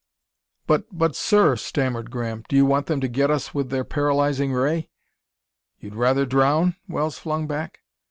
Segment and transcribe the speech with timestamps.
[0.65, 2.43] "But but, sir!" stammered Graham.
[2.49, 4.89] "Do you want them to get us with their paralyzing ray?"
[5.77, 7.81] "You'd rather drown?" Wells flung back.